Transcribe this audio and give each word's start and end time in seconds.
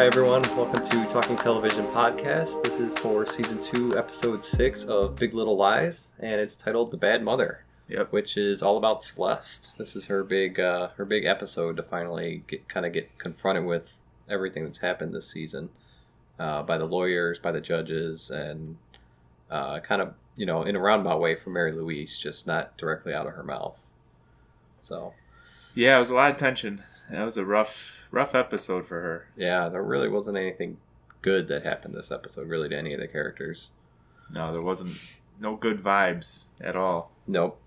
Hi, 0.00 0.06
everyone. 0.06 0.40
Welcome 0.56 0.88
to 0.88 1.04
Talking 1.12 1.36
Television 1.36 1.84
Podcast. 1.88 2.62
This 2.62 2.80
is 2.80 2.94
for 3.00 3.26
season 3.26 3.60
two, 3.60 3.98
episode 3.98 4.42
six 4.42 4.84
of 4.84 5.16
Big 5.16 5.34
Little 5.34 5.58
Lies, 5.58 6.14
and 6.18 6.40
it's 6.40 6.56
titled 6.56 6.90
"The 6.90 6.96
Bad 6.96 7.22
Mother." 7.22 7.64
Yep. 7.86 8.10
Which 8.10 8.38
is 8.38 8.62
all 8.62 8.78
about 8.78 9.02
Celeste. 9.02 9.76
This 9.76 9.94
is 9.94 10.06
her 10.06 10.24
big, 10.24 10.58
uh, 10.58 10.88
her 10.96 11.04
big 11.04 11.26
episode 11.26 11.76
to 11.76 11.82
finally 11.82 12.44
get 12.48 12.66
kind 12.66 12.86
of 12.86 12.94
get 12.94 13.18
confronted 13.18 13.66
with 13.66 13.92
everything 14.26 14.64
that's 14.64 14.78
happened 14.78 15.14
this 15.14 15.30
season 15.30 15.68
uh, 16.38 16.62
by 16.62 16.78
the 16.78 16.86
lawyers, 16.86 17.38
by 17.38 17.52
the 17.52 17.60
judges, 17.60 18.30
and 18.30 18.78
uh, 19.50 19.80
kind 19.80 20.00
of 20.00 20.14
you 20.34 20.46
know 20.46 20.62
in 20.62 20.76
a 20.76 20.80
roundabout 20.80 21.20
way 21.20 21.34
from 21.34 21.52
Mary 21.52 21.72
Louise, 21.72 22.16
just 22.16 22.46
not 22.46 22.78
directly 22.78 23.12
out 23.12 23.26
of 23.26 23.34
her 23.34 23.44
mouth. 23.44 23.76
So 24.80 25.12
Yeah, 25.74 25.96
it 25.96 26.00
was 26.00 26.08
a 26.08 26.14
lot 26.14 26.30
of 26.30 26.38
tension. 26.38 26.84
That 27.10 27.24
was 27.24 27.36
a 27.36 27.44
rough, 27.44 28.02
rough 28.10 28.34
episode 28.34 28.86
for 28.86 29.00
her. 29.00 29.26
yeah, 29.36 29.68
there 29.68 29.82
really 29.82 30.08
wasn't 30.08 30.36
anything 30.36 30.76
good 31.22 31.48
that 31.48 31.64
happened 31.64 31.94
this 31.94 32.12
episode, 32.12 32.48
really, 32.48 32.68
to 32.68 32.76
any 32.76 32.94
of 32.94 33.00
the 33.00 33.08
characters. 33.08 33.70
No, 34.32 34.52
there 34.52 34.62
wasn't 34.62 34.96
no 35.40 35.56
good 35.56 35.78
vibes 35.78 36.46
at 36.60 36.76
all. 36.76 37.10
Nope. 37.26 37.60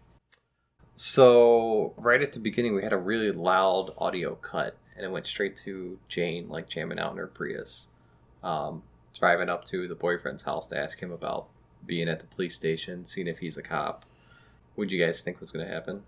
So 0.96 1.94
right 1.98 2.22
at 2.22 2.34
the 2.34 2.40
beginning, 2.40 2.76
we 2.76 2.84
had 2.84 2.94
a 2.94 2.98
really 2.98 3.32
loud 3.32 3.94
audio 3.98 4.36
cut, 4.36 4.78
and 4.96 5.06
it 5.06 5.12
went 5.12 5.28
straight 5.28 5.58
to 5.66 6.00
Jane, 6.08 6.48
like 6.50 6.70
jamming 6.70 7.00
out 7.00 7.12
in 7.12 7.18
her 7.18 7.28
Prius, 7.28 7.90
um, 8.44 8.84
driving 9.18 9.50
up 9.50 9.66
to 9.66 9.88
the 9.88 9.96
boyfriend's 9.96 10.44
house 10.44 10.68
to 10.70 10.80
ask 10.80 11.00
him 11.00 11.12
about 11.12 11.48
being 11.86 12.08
at 12.08 12.20
the 12.20 12.28
police 12.28 12.56
station, 12.56 13.04
seeing 13.04 13.28
if 13.28 13.40
he's 13.40 13.58
a 13.58 13.64
cop. 13.64 14.06
What 14.76 14.88
do 14.88 14.96
you 14.96 15.06
guys 15.06 15.22
think 15.22 15.40
was 15.40 15.52
going 15.52 15.66
to 15.66 15.72
happen? 15.72 16.04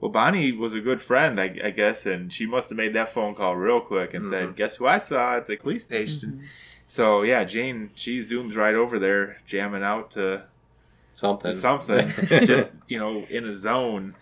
Well, 0.00 0.10
Bonnie 0.10 0.52
was 0.52 0.74
a 0.74 0.80
good 0.80 1.00
friend, 1.00 1.40
I, 1.40 1.44
I 1.64 1.70
guess, 1.70 2.04
and 2.04 2.32
she 2.32 2.44
must 2.46 2.68
have 2.68 2.76
made 2.76 2.92
that 2.94 3.12
phone 3.12 3.34
call 3.34 3.56
real 3.56 3.80
quick 3.80 4.12
and 4.12 4.24
Mhm. 4.24 4.30
said, 4.30 4.56
"Guess 4.56 4.76
who 4.76 4.86
I 4.86 4.98
saw 4.98 5.36
at 5.36 5.46
the 5.46 5.56
police 5.56 5.82
station?" 5.82 6.44
So 6.86 7.22
yeah, 7.22 7.44
Jane, 7.44 7.90
she 7.94 8.18
zooms 8.18 8.56
right 8.56 8.74
over 8.74 8.98
there, 8.98 9.38
jamming 9.46 9.82
out 9.82 10.10
to, 10.12 10.42
Something. 11.14 11.52
to 11.52 11.56
something, 11.56 12.08
just 12.46 12.70
you 12.88 12.98
know, 12.98 13.24
in 13.30 13.46
a 13.46 13.54
zone. 13.54 14.14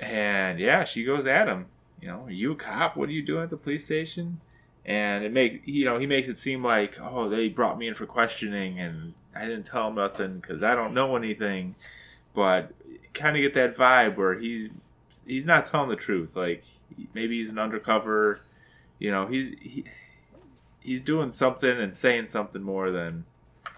And 0.00 0.58
yeah, 0.58 0.82
she 0.84 1.04
goes 1.04 1.26
at 1.26 1.46
him. 1.46 1.66
You 2.00 2.08
know, 2.08 2.24
are 2.24 2.30
you 2.30 2.52
a 2.52 2.56
cop? 2.56 2.96
What 2.96 3.08
are 3.08 3.12
you 3.12 3.22
doing 3.22 3.44
at 3.44 3.50
the 3.50 3.56
police 3.56 3.84
station? 3.84 4.40
And 4.84 5.24
it 5.24 5.32
make 5.32 5.62
you 5.64 5.84
know 5.84 5.98
he 6.00 6.06
makes 6.06 6.26
it 6.26 6.38
seem 6.38 6.64
like 6.64 6.98
oh 7.00 7.28
they 7.28 7.48
brought 7.48 7.78
me 7.78 7.86
in 7.86 7.94
for 7.94 8.04
questioning 8.06 8.80
and 8.80 9.14
I 9.36 9.42
didn't 9.42 9.66
tell 9.66 9.86
him 9.86 9.94
nothing 9.94 10.40
because 10.40 10.64
I 10.64 10.74
don't 10.74 10.92
know 10.92 11.14
anything, 11.14 11.76
but 12.34 12.72
kind 13.14 13.36
of 13.36 13.42
get 13.42 13.54
that 13.54 13.76
vibe 13.76 14.16
where 14.16 14.36
he 14.36 14.70
he's 15.26 15.44
not 15.44 15.66
telling 15.66 15.88
the 15.88 15.96
truth. 15.96 16.36
Like 16.36 16.64
maybe 17.14 17.38
he's 17.38 17.50
an 17.50 17.58
undercover, 17.58 18.40
you 18.98 19.10
know 19.10 19.26
he's 19.26 19.54
he, 19.60 19.84
he's 20.80 21.00
doing 21.00 21.30
something 21.30 21.70
and 21.70 21.94
saying 21.94 22.26
something 22.26 22.62
more 22.62 22.90
than 22.90 23.24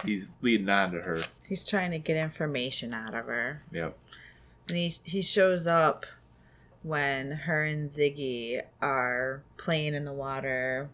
he's 0.05 0.37
leading 0.43 0.69
on 0.69 0.93
to 0.93 1.01
her. 1.01 1.21
He's 1.47 1.65
trying 1.65 1.91
to 1.93 1.99
get 1.99 2.17
information 2.17 2.95
out 2.95 3.15
of 3.15 3.27
her. 3.27 3.63
Yep. 3.73 3.97
And 4.69 4.79
he, 4.79 4.93
he 5.05 5.23
shows 5.23 5.67
up 5.67 6.07
when 6.83 7.33
her 7.33 7.65
and 7.65 7.89
Ziggy 7.89 8.61
are 8.81 9.43
playing 9.57 9.95
in 9.95 10.05
the 10.05 10.13
water, 10.13 10.89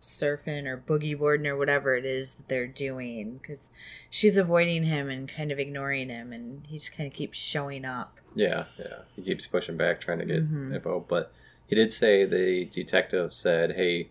surfing 0.00 0.66
or 0.66 0.78
boogie 0.78 1.18
boarding 1.18 1.46
or 1.46 1.56
whatever 1.56 1.96
it 1.96 2.04
is 2.04 2.36
that 2.36 2.48
they're 2.48 2.66
doing. 2.66 3.38
Because 3.38 3.70
she's 4.08 4.36
avoiding 4.36 4.84
him 4.84 5.08
and 5.08 5.28
kind 5.28 5.50
of 5.50 5.58
ignoring 5.58 6.08
him, 6.08 6.32
and 6.32 6.66
he 6.68 6.76
just 6.76 6.96
kind 6.96 7.06
of 7.06 7.12
keeps 7.12 7.38
showing 7.38 7.84
up. 7.84 8.19
Yeah, 8.34 8.64
yeah. 8.78 8.98
He 9.16 9.22
keeps 9.22 9.46
pushing 9.46 9.76
back, 9.76 10.00
trying 10.00 10.18
to 10.20 10.24
get 10.24 10.48
Mhm. 10.50 10.74
info. 10.74 11.00
But 11.08 11.32
he 11.66 11.74
did 11.74 11.92
say 11.92 12.24
the 12.24 12.64
detective 12.66 13.32
said, 13.34 13.72
"Hey, 13.72 14.08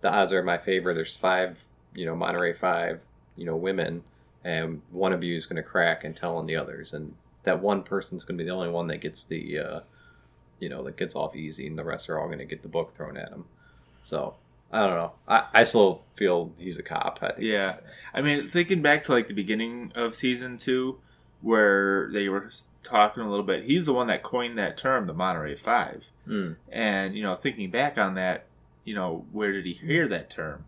the 0.00 0.08
odds 0.10 0.32
are 0.32 0.38
in 0.40 0.44
my 0.46 0.58
favor. 0.58 0.94
There's 0.94 1.16
five, 1.16 1.58
you 1.94 2.06
know, 2.06 2.14
Monterey 2.14 2.52
Five, 2.52 3.00
you 3.36 3.44
know, 3.44 3.56
women, 3.56 4.04
and 4.44 4.82
one 4.90 5.12
of 5.12 5.24
you 5.24 5.34
is 5.36 5.46
going 5.46 5.56
to 5.56 5.62
crack 5.62 6.04
and 6.04 6.14
tell 6.14 6.36
on 6.36 6.46
the 6.46 6.56
others, 6.56 6.92
and 6.92 7.14
that 7.42 7.60
one 7.60 7.82
person's 7.82 8.24
going 8.24 8.36
to 8.38 8.44
be 8.44 8.48
the 8.48 8.54
only 8.54 8.68
one 8.68 8.86
that 8.88 8.98
gets 9.00 9.24
the, 9.24 9.58
uh, 9.58 9.80
you 10.60 10.68
know, 10.68 10.82
that 10.84 10.96
gets 10.96 11.14
off 11.16 11.34
easy, 11.34 11.66
and 11.66 11.78
the 11.78 11.84
rest 11.84 12.08
are 12.10 12.18
all 12.18 12.26
going 12.26 12.38
to 12.38 12.44
get 12.44 12.62
the 12.62 12.68
book 12.68 12.94
thrown 12.94 13.16
at 13.16 13.30
him." 13.30 13.44
So 14.02 14.36
I 14.72 14.80
don't 14.86 14.96
know. 14.96 15.12
I, 15.26 15.46
I 15.54 15.64
still 15.64 16.02
feel 16.14 16.52
he's 16.58 16.78
a 16.78 16.82
cop. 16.82 17.18
I 17.22 17.28
think. 17.32 17.40
Yeah. 17.48 17.76
I 18.14 18.20
mean, 18.20 18.46
thinking 18.48 18.82
back 18.82 19.02
to 19.04 19.12
like 19.12 19.26
the 19.26 19.34
beginning 19.34 19.92
of 19.94 20.14
season 20.14 20.58
two, 20.58 21.00
where 21.40 22.10
they 22.12 22.28
were 22.28 22.50
talking 22.82 23.22
a 23.22 23.28
little 23.30 23.44
bit, 23.46 23.64
he's 23.64 23.86
the 23.86 23.92
one 23.92 24.08
that 24.08 24.22
coined 24.22 24.58
that 24.58 24.76
term, 24.76 25.06
the 25.06 25.14
Monterey 25.14 25.54
Five. 25.54 26.04
Mm. 26.26 26.56
And 26.70 27.14
you 27.16 27.22
know, 27.22 27.34
thinking 27.34 27.70
back 27.70 27.96
on 27.98 28.14
that, 28.14 28.46
you 28.84 28.94
know, 28.94 29.24
where 29.32 29.52
did 29.52 29.64
he 29.66 29.72
hear 29.74 30.08
that 30.08 30.30
term? 30.30 30.64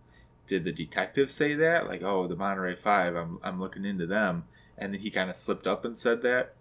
Did 0.47 0.65
the 0.65 0.73
detective 0.73 1.31
say 1.31 1.55
that? 1.55 1.87
Like, 1.87 2.03
oh, 2.03 2.27
the 2.27 2.37
Monterey 2.37 2.77
Five, 2.77 3.15
I'm 3.17 3.39
I'm 3.43 3.61
looking 3.61 3.85
into 3.85 4.07
them, 4.07 4.45
and 4.79 4.95
then 4.95 5.01
he 5.01 5.11
kind 5.11 5.31
of 5.31 5.37
slipped 5.37 5.67
up 5.67 5.85
and 5.85 5.99
said 5.99 6.23
that. 6.23 6.55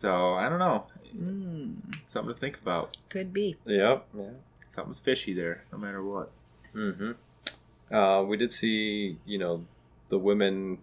So 0.00 0.34
I 0.34 0.48
don't 0.48 0.58
know, 0.58 0.86
Mm, 1.16 1.76
something 2.06 2.32
to 2.32 2.38
think 2.38 2.56
about. 2.58 2.96
could 3.08 3.32
be. 3.32 3.56
Yep. 3.66 4.06
Yeah. 4.16 4.24
Something's 4.68 5.00
fishy 5.00 5.34
there, 5.34 5.64
no 5.72 5.78
matter 5.78 6.02
what. 6.04 6.30
Mm-hmm. 6.74 7.94
Uh, 7.94 8.22
we 8.22 8.36
did 8.36 8.52
see, 8.52 9.18
you 9.26 9.36
know, 9.38 9.64
the 10.08 10.18
women 10.18 10.78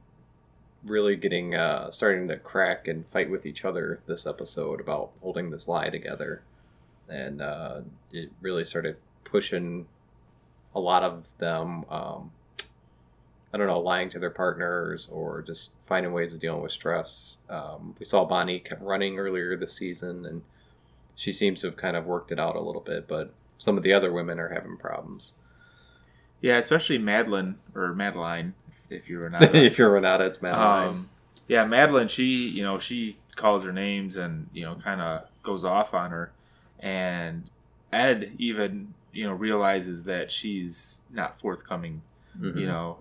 really 0.86 1.16
getting 1.16 1.56
uh, 1.56 1.92
starting 1.92 2.28
to 2.28 2.38
crack 2.38 2.88
and 2.88 3.08
fight 3.08 3.30
with 3.30 3.46
each 3.46 3.66
other 3.66 4.00
this 4.08 4.26
episode 4.26 4.80
about 4.80 5.12
holding 5.22 5.50
this 5.50 5.68
lie 5.68 5.90
together, 5.90 6.42
and 7.10 7.42
uh, 7.42 7.82
it 8.12 8.32
really 8.42 8.66
started 8.66 8.98
pushing 9.24 9.88
a 10.76 10.80
lot 10.80 11.04
of 11.04 11.26
them. 11.40 11.86
Um, 11.90 12.32
I 13.54 13.58
don't 13.58 13.68
know, 13.68 13.80
lying 13.80 14.10
to 14.10 14.20
their 14.20 14.30
partners 14.30 15.08
or 15.12 15.42
just 15.42 15.72
finding 15.86 16.12
ways 16.12 16.34
of 16.34 16.40
dealing 16.40 16.62
with 16.62 16.72
stress. 16.72 17.40
Um, 17.50 17.96
we 17.98 18.06
saw 18.06 18.26
Bonnie 18.26 18.60
kept 18.60 18.82
running 18.82 19.18
earlier 19.18 19.56
this 19.56 19.74
season, 19.74 20.26
and 20.26 20.42
she 21.16 21.32
seems 21.32 21.62
to 21.62 21.68
have 21.68 21.78
kind 21.78 21.96
of 21.96 22.06
worked 22.06 22.32
it 22.32 22.40
out 22.40 22.56
a 22.56 22.62
little 22.62 22.82
bit, 22.82 23.08
but 23.08 23.34
some 23.58 23.78
of 23.78 23.84
the 23.84 23.94
other 23.94 24.12
women 24.12 24.38
are 24.38 24.50
having 24.50 24.78
problems. 24.78 25.36
Yeah, 26.42 26.58
especially 26.58 26.98
Madeline 26.98 27.58
or 27.74 27.94
Madeline, 27.94 28.54
if, 28.90 29.10
you're 29.10 29.30
not. 29.30 29.56
if 29.56 29.78
you're 29.78 29.92
Renata, 29.92 30.26
it's 30.26 30.42
Madeline. 30.42 30.88
Um, 30.88 31.10
yeah, 31.48 31.66
Madeline. 31.66 32.08
She, 32.08 32.26
you 32.50 32.64
know, 32.64 32.80
she 32.80 33.18
calls 33.36 33.64
her 33.64 33.72
names 33.72 34.16
and 34.16 34.48
you 34.54 34.64
know, 34.64 34.76
kind 34.76 35.02
of 35.02 35.26
goes 35.44 35.64
off 35.64 35.94
on 35.94 36.12
her, 36.12 36.32
and 36.80 37.50
Ed 37.92 38.32
even 38.38 38.94
you 39.14 39.26
know 39.26 39.34
realizes 39.34 40.06
that 40.06 40.30
she's 40.32 41.02
not 41.12 41.40
forthcoming. 41.40 42.02
Mhm. 42.40 42.60
You 42.60 42.68
know, 42.68 42.98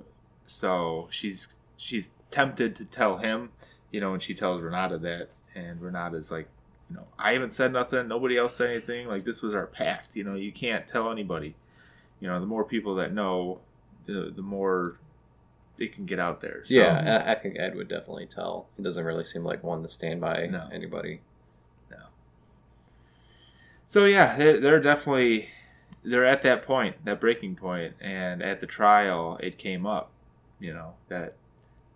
so 0.47 1.08
she's 1.10 1.58
she's 1.76 2.10
tempted 2.30 2.74
to 2.76 2.84
tell 2.84 3.18
him, 3.18 3.50
you 3.91 4.00
know, 4.00 4.12
and 4.12 4.22
she 4.22 4.34
tells 4.34 4.62
Renata 4.62 4.98
that, 4.98 5.28
and 5.54 5.80
Renata's 5.80 6.30
like, 6.30 6.48
you 6.88 6.97
know, 6.97 7.06
I 7.18 7.32
haven't 7.32 7.53
said 7.53 7.72
nothing. 7.72 8.08
Nobody 8.08 8.36
else 8.36 8.56
said 8.56 8.70
anything. 8.70 9.08
Like 9.08 9.24
this 9.24 9.42
was 9.42 9.54
our 9.54 9.66
pact. 9.66 10.16
You 10.16 10.24
know, 10.24 10.34
you 10.34 10.53
can't 10.53 10.86
tell 10.86 11.10
anybody. 11.10 11.54
You 12.20 12.28
know, 12.28 12.41
the 12.41 12.47
more 12.47 12.64
people 12.64 12.94
that 12.97 13.12
know, 13.12 13.58
the, 14.06 14.32
the 14.34 14.42
more 14.42 14.97
it 15.78 15.92
can 15.94 16.06
get 16.06 16.19
out 16.19 16.41
there. 16.41 16.64
So, 16.64 16.75
yeah, 16.75 17.22
I 17.26 17.32
I 17.32 17.34
think 17.34 17.59
Ed 17.59 17.75
would 17.76 17.88
definitely 17.88 18.26
tell. 18.26 18.66
He 18.76 18.82
doesn't 18.82 19.04
really 19.04 19.25
seem 19.25 19.44
like 19.44 19.62
one 19.62 19.82
to 19.82 19.88
stand 19.88 20.20
by 20.20 20.47
No. 20.47 20.69
anybody. 20.72 21.20
So 23.86 24.04
yeah, 24.04 24.36
they're, 24.36 24.60
they're 24.60 24.81
definitely 24.81 25.48
they're 26.03 26.25
at 26.26 26.42
that 26.42 26.62
point, 26.62 27.04
that 27.04 27.20
breaking 27.20 27.56
point, 27.56 27.94
and 28.00 28.42
at 28.42 28.60
the 28.60 28.66
trial, 28.66 29.38
it 29.42 29.59
came 29.59 29.86
up, 29.86 30.10
you 30.59 30.72
know, 30.75 30.94
that 31.09 31.32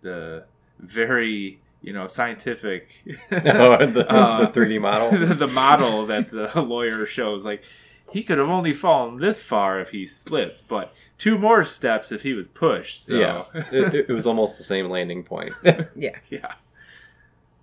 the 0.01 0.45
very 0.79 1.59
you 1.81 1.91
know 1.93 2.07
scientific 2.07 3.03
oh, 3.09 3.15
the, 3.85 4.05
uh, 4.09 4.45
the 4.51 4.59
3D 4.59 4.79
model. 4.81 5.35
the 5.35 5.47
model 5.47 6.05
that 6.05 6.31
the 6.31 6.61
lawyer 6.61 7.05
shows, 7.05 7.45
like 7.45 7.61
he 8.11 8.23
could 8.23 8.37
have 8.37 8.49
only 8.49 8.73
fallen 8.73 9.17
this 9.17 9.41
far 9.43 9.79
if 9.79 9.89
he 9.89 10.05
slipped, 10.05 10.67
but 10.67 10.93
two 11.17 11.37
more 11.37 11.63
steps 11.63 12.11
if 12.11 12.21
he 12.23 12.33
was 12.33 12.47
pushed. 12.47 13.05
So 13.05 13.15
Yeah, 13.15 13.43
it, 13.53 13.93
it- 13.95 14.05
it 14.09 14.13
was 14.13 14.25
almost 14.27 14.57
the 14.57 14.63
same 14.63 14.89
landing 14.89 15.23
point. 15.23 15.53
Yeah. 15.95 16.17
yeah. 16.29 16.53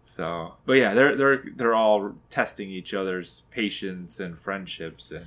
So, 0.04 0.54
but 0.66 0.72
yeah, 0.74 0.94
they're 0.94 1.14
they're 1.16 1.42
they're 1.54 1.74
all 1.74 2.14
testing 2.30 2.70
each 2.70 2.92
other's 2.94 3.42
patience 3.50 4.18
and 4.18 4.36
friendships, 4.38 5.10
and 5.12 5.26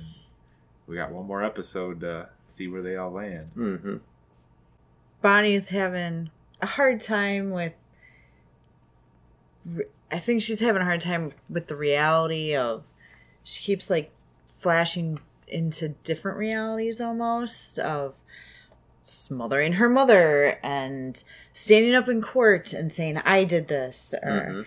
we 0.86 0.96
got 0.96 1.10
one 1.12 1.26
more 1.26 1.42
episode 1.42 2.00
to 2.00 2.28
see 2.46 2.68
where 2.68 2.82
they 2.82 2.96
all 2.96 3.10
land. 3.10 3.50
hmm 3.54 3.96
Bonnie's 5.22 5.68
having 5.70 6.30
a 6.60 6.66
hard 6.66 7.00
time 7.00 7.50
with. 7.52 7.72
I 10.10 10.18
think 10.18 10.42
she's 10.42 10.60
having 10.60 10.82
a 10.82 10.84
hard 10.84 11.00
time 11.00 11.32
with 11.48 11.68
the 11.68 11.76
reality 11.76 12.54
of. 12.56 12.84
She 13.44 13.62
keeps 13.62 13.88
like 13.90 14.10
flashing 14.60 15.20
into 15.48 15.90
different 16.04 16.38
realities 16.38 17.00
almost 17.00 17.78
of 17.78 18.14
smothering 19.02 19.74
her 19.74 19.88
mother 19.88 20.58
and 20.62 21.24
standing 21.52 21.94
up 21.94 22.08
in 22.08 22.22
court 22.22 22.72
and 22.72 22.92
saying 22.92 23.18
I 23.18 23.44
did 23.44 23.68
this 23.68 24.14
or 24.22 24.46
hmm 24.50 24.62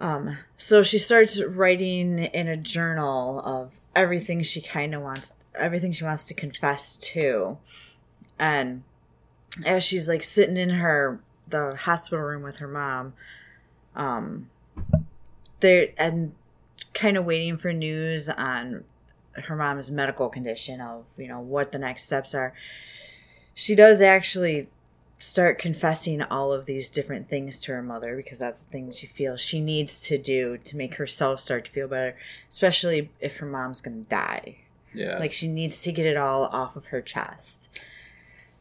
um 0.00 0.36
so 0.56 0.82
she 0.82 0.98
starts 0.98 1.40
writing 1.44 2.18
in 2.18 2.48
a 2.48 2.56
journal 2.56 3.40
of 3.40 3.70
everything 3.94 4.42
she 4.42 4.60
kind 4.60 4.94
of 4.96 5.02
wants 5.02 5.32
everything 5.54 5.92
she 5.92 6.04
wants 6.04 6.26
to 6.26 6.34
confess 6.34 6.96
to. 6.96 7.58
And 8.38 8.82
as 9.64 9.84
she's 9.84 10.08
like 10.08 10.22
sitting 10.22 10.56
in 10.56 10.70
her 10.70 11.20
the 11.48 11.76
hospital 11.76 12.24
room 12.24 12.42
with 12.42 12.56
her 12.58 12.68
mom, 12.68 13.14
um 13.94 14.50
there 15.60 15.88
and 15.98 16.34
kind 16.94 17.16
of 17.16 17.24
waiting 17.24 17.56
for 17.56 17.72
news 17.72 18.28
on 18.28 18.84
her 19.32 19.56
mom's 19.56 19.90
medical 19.90 20.28
condition 20.28 20.80
of, 20.80 21.04
you 21.16 21.28
know, 21.28 21.40
what 21.40 21.72
the 21.72 21.78
next 21.78 22.04
steps 22.04 22.34
are. 22.34 22.52
She 23.54 23.74
does 23.74 24.00
actually 24.00 24.68
start 25.18 25.58
confessing 25.58 26.20
all 26.22 26.52
of 26.52 26.66
these 26.66 26.90
different 26.90 27.28
things 27.28 27.60
to 27.60 27.72
her 27.72 27.82
mother 27.82 28.16
because 28.16 28.40
that's 28.40 28.64
the 28.64 28.70
thing 28.70 28.90
she 28.90 29.06
feels 29.06 29.40
she 29.40 29.60
needs 29.60 30.02
to 30.02 30.18
do 30.18 30.58
to 30.58 30.76
make 30.76 30.94
herself 30.94 31.40
start 31.40 31.64
to 31.64 31.70
feel 31.70 31.88
better, 31.88 32.16
especially 32.48 33.10
if 33.20 33.36
her 33.36 33.46
mom's 33.46 33.80
going 33.80 34.02
to 34.02 34.08
die. 34.08 34.56
Yeah. 34.92 35.18
Like 35.18 35.32
she 35.32 35.48
needs 35.48 35.80
to 35.82 35.92
get 35.92 36.06
it 36.06 36.16
all 36.16 36.46
off 36.46 36.76
of 36.76 36.86
her 36.86 37.00
chest. 37.00 37.78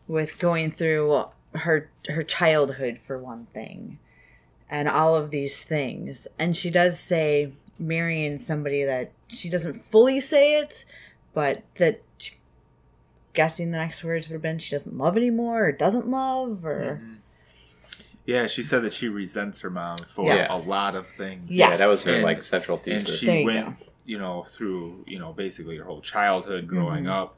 With 0.08 0.38
going 0.40 0.72
through 0.72 1.26
her 1.54 1.90
her 2.08 2.24
childhood 2.24 3.00
for 3.06 3.18
one 3.18 3.48
thing 3.54 3.98
and 4.70 4.88
all 4.88 5.16
of 5.16 5.32
these 5.32 5.64
things. 5.64 6.28
And 6.40 6.56
she 6.56 6.70
does 6.70 7.00
say 7.00 7.54
marrying 7.82 8.38
somebody 8.38 8.84
that 8.86 9.12
she 9.28 9.50
doesn't 9.50 9.82
fully 9.82 10.20
say 10.20 10.60
it, 10.60 10.86
but 11.34 11.64
that 11.76 12.02
guessing 13.34 13.72
the 13.72 13.78
next 13.78 14.04
words 14.04 14.28
would 14.28 14.34
have 14.34 14.42
been 14.42 14.58
she 14.60 14.72
doesn't 14.72 14.98
love 14.98 15.16
anymore 15.18 15.66
or 15.66 15.72
doesn't 15.72 16.08
love 16.08 16.66
or 16.66 17.00
Mhm. 17.02 17.18
Yeah, 18.26 18.46
she 18.48 18.62
said 18.62 18.84
that 18.84 18.94
she 18.94 19.08
resents 19.10 19.62
her 19.62 19.70
mom 19.70 19.98
for 20.08 20.26
Yes. 20.26 20.50
a 20.50 20.70
lot 20.70 20.96
of 20.96 21.08
things. 21.08 21.54
Yeah. 21.54 21.70
yeah, 21.72 21.76
that 21.78 21.88
was 21.88 22.04
her 22.04 22.16
And- 22.16 22.24
like 22.24 22.44
central 22.44 22.78
thesis. 22.78 23.00
and 23.00 23.08
thesis. 23.08 23.20
she 23.20 23.26
There 23.26 23.40
you 23.40 23.46
went, 23.46 23.80
go. 23.80 23.86
you 24.06 24.20
know, 24.20 24.44
through 24.48 25.04
you 25.08 25.18
know 25.18 25.34
basically 25.34 25.78
her 25.78 25.86
whole 25.86 26.02
childhood, 26.02 26.68
growing 26.68 27.06
Mhm. 27.06 27.12
up, 27.12 27.38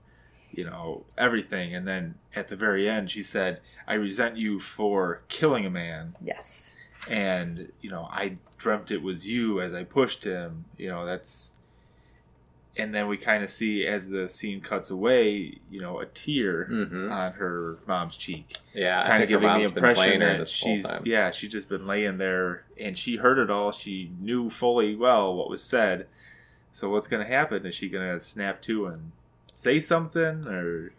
you 0.51 0.66
know, 0.66 1.06
everything, 1.18 1.74
and 1.74 1.88
then 1.88 2.16
at 2.36 2.48
the 2.50 2.56
very 2.56 2.89
end, 2.89 3.10
she 3.10 3.24
said, 3.24 3.62
"I 3.88 3.94
resent 3.94 4.38
you 4.38 4.60
for 4.60 5.22
killing 5.30 5.66
a 5.66 5.69
man." 5.69 6.16
yes. 6.22 6.75
And 7.09 7.71
you 7.81 7.89
know 7.89 8.07
i 8.11 8.38
dreamt 8.57 8.91
it 8.91 9.01
was 9.01 9.27
you 9.27 9.59
as 9.61 9.73
i 9.73 9.83
pushed 9.83 10.23
him 10.23 10.65
you 10.77 10.89
know 10.89 11.05
that's 11.05 11.59
and 12.75 12.94
then 12.94 13.07
we 13.07 13.17
kind 13.17 13.44
of 13.44 13.51
see 13.51 13.85
as 13.85 14.09
the 14.09 14.27
scene 14.27 14.59
cuts 14.61 14.89
away 14.89 15.59
you 15.69 15.79
know 15.79 16.00
a 16.00 16.05
tear 16.05 16.65
hmm 16.65 17.11
on 17.11 17.33
her 17.33 17.77
mom's 17.85 18.17
cheek. 18.17 18.57
Yeah, 18.73 19.05
kind 19.05 19.21
of 19.21 19.29
giving 19.29 19.47
the 19.47 19.53
mom's 19.53 19.71
been 19.71 19.94
playing 19.94 20.21
impression 20.21 20.39
that 20.39 20.50
she's 20.50 21.05
yeah 21.05 21.31
she's 21.31 21.51
just 21.51 21.69
been 21.69 21.85
laying 21.85 22.17
there 22.17 22.65
and 22.79 22.97
she 22.97 23.17
heard 23.17 23.38
it 23.38 23.51
all. 23.51 23.71
She 23.71 24.11
knew 24.19 24.50
fully 24.50 24.95
well 24.95 25.35
what 25.35 25.50
was 25.50 25.61
said. 25.63 26.07
So 26.71 26.89
what's 26.89 27.07
going 27.07 27.23
to 27.23 27.31
happen? 27.31 27.65
Is 27.67 27.75
she 27.75 27.88
going 27.89 28.07
to 28.11 28.19
snap 28.23 28.61
to 28.63 28.88
and 28.88 29.11
say 29.53 29.79
something 29.79 30.47
or 30.47 30.94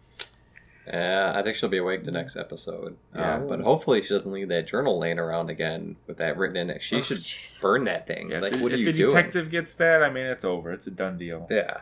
Yeah, 0.87 1.33
I 1.35 1.41
think 1.41 1.55
she'll 1.57 1.69
be 1.69 1.77
awake 1.79 2.03
the 2.03 2.11
next 2.11 2.35
episode. 2.35 2.95
Yeah. 3.15 3.37
Uh, 3.37 3.39
but 3.39 3.61
hopefully 3.61 4.01
she 4.03 4.09
doesn't 4.09 4.31
leave 4.31 4.49
that 4.49 4.67
journal 4.67 4.99
laying 4.99 5.17
around 5.17 5.49
again 5.49 5.95
with 6.05 6.17
that 6.17 6.37
written 6.37 6.57
in 6.57 6.69
it. 6.69 6.83
She 6.83 6.97
Oh, 6.97 7.01
should 7.01 7.17
jeez. 7.17 7.59
burn 7.61 7.85
that 7.85 8.05
thing. 8.05 8.29
yeah, 8.31 8.39
like, 8.39 8.53
if, 8.53 8.61
what 8.61 8.71
are 8.71 8.75
if 8.75 8.79
you 8.81 8.85
the 8.85 8.93
doing? 8.93 9.09
detective 9.09 9.49
gets 9.49 9.73
that 9.75 10.03
i 10.03 10.09
mean 10.11 10.25
it's 10.27 10.45
over 10.45 10.71
it's 10.71 10.85
a 10.85 10.91
done 10.91 11.17
deal 11.17 11.47
Yeah. 11.49 11.81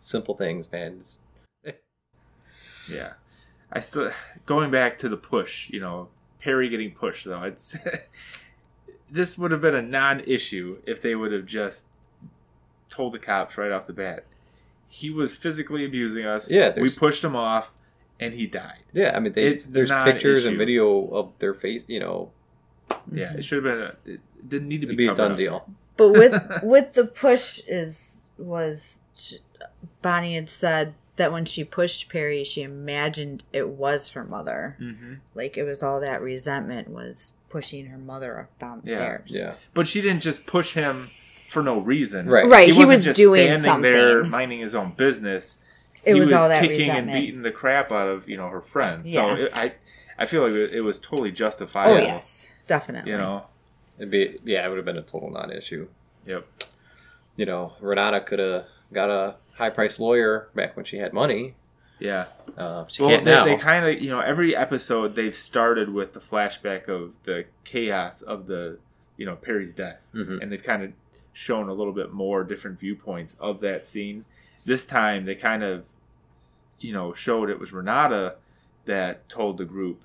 Simple 0.00 0.34
things, 0.34 0.70
man. 0.72 0.98
Just- 0.98 1.20
Yeah, 2.90 3.14
I 3.72 3.80
still 3.80 4.10
going 4.46 4.70
back 4.70 4.98
to 4.98 5.08
the 5.08 5.16
push. 5.16 5.70
You 5.70 5.80
know, 5.80 6.08
Perry 6.40 6.68
getting 6.68 6.90
pushed 6.92 7.24
though. 7.24 7.42
It's 7.42 7.74
this 9.10 9.38
would 9.38 9.50
have 9.50 9.60
been 9.62 9.74
a 9.74 9.82
non-issue 9.82 10.78
if 10.86 11.00
they 11.00 11.14
would 11.14 11.32
have 11.32 11.46
just 11.46 11.86
told 12.90 13.12
the 13.14 13.18
cops 13.18 13.56
right 13.56 13.72
off 13.72 13.86
the 13.86 13.92
bat. 13.94 14.24
He 14.96 15.10
was 15.10 15.34
physically 15.34 15.84
abusing 15.84 16.24
us. 16.24 16.48
Yeah, 16.50 16.72
we 16.80 16.88
pushed 16.88 17.24
him 17.24 17.34
off, 17.34 17.74
and 18.20 18.32
he 18.32 18.46
died. 18.46 18.78
Yeah, 18.92 19.10
I 19.16 19.18
mean, 19.18 19.32
they, 19.32 19.42
It's 19.42 19.66
there's 19.66 19.90
not 19.90 20.06
pictures 20.06 20.44
an 20.44 20.50
and 20.50 20.58
video 20.58 21.08
of 21.08 21.32
their 21.40 21.52
face. 21.52 21.82
You 21.88 21.98
know, 21.98 22.30
Yeah, 23.10 23.32
it 23.34 23.44
should 23.44 23.64
have 23.64 23.74
been. 23.74 23.82
A, 23.82 24.12
it 24.14 24.20
didn't 24.48 24.68
need 24.68 24.82
to 24.82 24.86
it'd 24.86 24.96
be, 24.96 25.06
be 25.06 25.12
a 25.12 25.14
done 25.16 25.32
up. 25.32 25.36
deal. 25.36 25.68
But 25.96 26.10
with 26.12 26.40
with 26.62 26.92
the 26.92 27.06
push 27.06 27.60
is 27.66 28.22
was 28.38 29.00
sh- 29.16 29.34
Bonnie 30.00 30.36
had 30.36 30.48
said 30.48 30.94
that 31.16 31.32
when 31.32 31.44
she 31.44 31.64
pushed 31.64 32.08
Perry, 32.08 32.44
she 32.44 32.62
imagined 32.62 33.44
it 33.52 33.68
was 33.70 34.10
her 34.10 34.22
mother. 34.24 34.76
Mhm. 34.80 35.18
Like 35.34 35.56
it 35.56 35.64
was 35.64 35.82
all 35.82 35.98
that 36.00 36.22
resentment 36.22 36.88
was 36.88 37.32
pushing 37.50 37.86
her 37.86 37.98
mother 37.98 38.38
up 38.40 38.58
down 38.60 38.80
the 38.84 38.90
Yeah, 38.90 38.96
stairs. 38.96 39.30
Yeah, 39.34 39.54
But 39.74 39.88
she 39.88 40.00
didn't 40.00 40.22
just 40.22 40.46
push 40.46 40.74
him 40.74 41.10
for 41.54 41.62
no 41.62 41.78
reason. 41.78 42.26
Right. 42.26 42.44
Right, 42.46 42.68
he, 42.68 42.72
wasn't 42.72 42.88
was 42.88 43.04
just 43.04 43.16
doing 43.16 43.56
standing 43.56 43.92
there 43.92 44.24
minding 44.24 44.60
his 44.60 44.74
own 44.74 44.92
business. 44.92 45.58
It 46.02 46.14
he 46.14 46.20
was, 46.20 46.30
was, 46.30 46.42
all 46.42 46.48
that 46.50 46.60
kicking 46.60 46.90
and 46.90 47.10
beating 47.10 47.40
the 47.40 47.50
crap 47.50 47.90
out 47.90 48.08
of 48.08 48.28
you 48.28 48.36
know 48.36 48.48
her 48.48 48.60
friend. 48.60 49.06
Yeah. 49.06 49.28
So 49.28 49.42
it, 49.42 49.52
I 49.54 49.72
I 50.18 50.26
feel 50.26 50.42
like 50.42 50.52
it, 50.52 50.74
it 50.74 50.80
was 50.82 50.98
totally 50.98 51.30
oh 51.30 51.96
yes, 51.96 52.52
definitely. 52.66 53.12
You 53.12 53.16
know. 53.16 53.44
it'd 53.98 54.10
be 54.10 54.38
yeah, 54.44 54.66
it 54.66 54.68
would 54.68 54.76
have 54.76 54.84
been 54.84 54.98
a 54.98 55.02
total 55.02 55.30
non-issue. 55.30 55.88
Yep. 56.26 56.46
You 57.36 57.46
know, 57.46 57.72
Renata 57.80 58.20
could 58.20 58.38
have 58.38 58.66
got 58.92 59.10
a 59.10 59.36
high-priced 59.54 59.98
lawyer 59.98 60.48
back 60.54 60.76
when 60.76 60.84
she 60.84 60.98
had 60.98 61.12
money. 61.12 61.54
Yeah. 61.98 62.26
Uh, 62.56 62.86
she 62.86 63.02
well, 63.02 63.10
can't 63.10 63.24
they, 63.24 63.30
now. 63.30 63.44
they 63.44 63.56
kind 63.56 63.86
of 63.86 64.02
you 64.02 64.10
know 64.10 64.20
every 64.20 64.54
episode 64.54 65.14
they've 65.14 65.34
started 65.34 65.92
with 65.92 66.12
the 66.12 66.20
flashback 66.20 66.88
of 66.88 67.16
the 67.24 67.46
chaos 67.64 68.20
of 68.20 68.46
the 68.46 68.78
you 69.16 69.24
know 69.24 69.36
Perry's 69.36 69.72
death, 69.72 70.10
Mhm. 70.14 70.42
and 70.42 70.52
they've 70.52 70.62
kind 70.62 70.82
of 70.82 70.92
shown 71.34 71.68
a 71.68 71.74
little 71.74 71.92
bit 71.92 72.12
more 72.12 72.44
different 72.44 72.78
viewpoints 72.80 73.36
of 73.38 73.60
that 73.60 73.84
scene. 73.84 74.24
This 74.64 74.86
time 74.86 75.26
they 75.26 75.34
kind 75.34 75.62
of 75.62 75.88
you 76.80 76.92
know 76.94 77.12
showed 77.12 77.50
it 77.50 77.60
was 77.60 77.72
Renata 77.74 78.36
that 78.86 79.28
told 79.28 79.58
the 79.58 79.64
group, 79.66 80.04